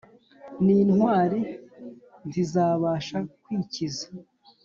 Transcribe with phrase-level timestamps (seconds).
[0.63, 1.39] n’intwari
[2.27, 4.05] ntizabasha kwikiza